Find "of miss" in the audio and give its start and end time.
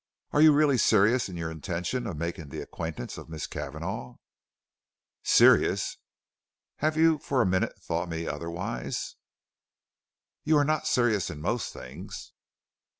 3.19-3.45